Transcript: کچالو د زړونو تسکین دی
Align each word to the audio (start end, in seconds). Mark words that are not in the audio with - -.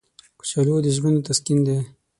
کچالو 0.39 0.75
د 0.83 0.87
زړونو 0.95 1.19
تسکین 1.27 1.59
دی 1.67 1.77